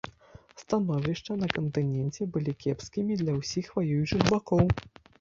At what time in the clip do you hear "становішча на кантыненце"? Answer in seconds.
0.63-2.29